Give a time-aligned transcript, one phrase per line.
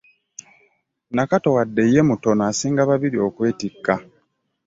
[1.15, 3.93] Nakato wadde ye mutono asinga Babirye okwetikka.